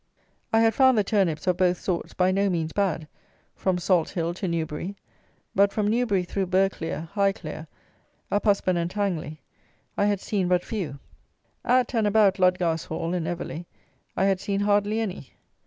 [0.51, 3.07] I had found the turnips, of both sorts, by no means bad,
[3.55, 4.95] from Salt Hill to Newbury;
[5.53, 7.67] but from Newbury through Burghclere, Highclere,
[8.31, 9.43] Uphusband, and Tangley,
[9.95, 10.97] I had seen but few.
[11.63, 13.67] At and about Ludgarshall and Everley,
[14.17, 15.33] I had seen hardly any.